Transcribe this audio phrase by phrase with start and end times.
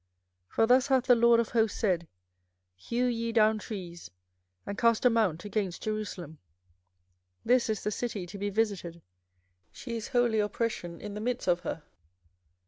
[0.47, 2.07] 24:006:006 For thus hath the LORD of hosts said,
[2.75, 4.09] Hew ye down trees,
[4.65, 6.39] and cast a mount against Jerusalem:
[7.45, 9.03] this is the city to be visited;
[9.71, 11.83] she is wholly oppression in the midst of her.